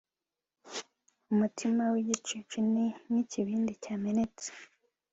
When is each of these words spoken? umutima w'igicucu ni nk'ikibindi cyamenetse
umutima 1.31 1.83
w'igicucu 1.93 2.57
ni 2.71 2.85
nk'ikibindi 3.09 3.71
cyamenetse 3.83 4.47